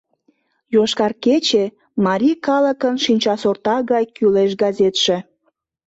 «Йошкар 0.73 1.11
кече»— 1.23 1.65
марий 2.05 2.37
калыкын 2.45 2.95
шинчасорта 3.05 3.75
гай 3.91 4.03
кӱлеш 4.15 4.51
газетше. 4.61 5.17